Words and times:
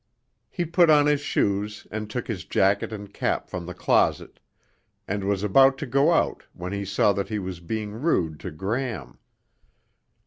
He 0.49 0.65
put 0.65 0.89
on 0.89 1.05
his 1.05 1.21
shoes 1.21 1.85
and 1.91 2.09
took 2.09 2.27
his 2.27 2.43
jacket 2.43 2.91
and 2.91 3.13
cap 3.13 3.47
from 3.51 3.67
the 3.67 3.75
closet, 3.75 4.39
and 5.07 5.23
was 5.25 5.43
about 5.43 5.77
to 5.77 5.85
go 5.85 6.09
out 6.09 6.43
when 6.53 6.73
he 6.73 6.85
saw 6.85 7.13
that 7.13 7.29
he 7.29 7.37
was 7.37 7.59
being 7.59 7.91
rude 7.91 8.39
to 8.39 8.49
Gram. 8.49 9.19